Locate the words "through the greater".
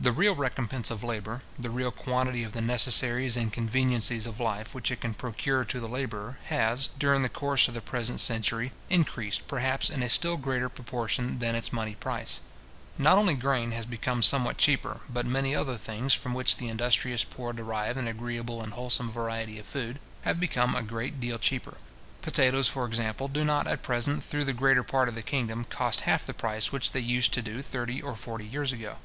24.22-24.84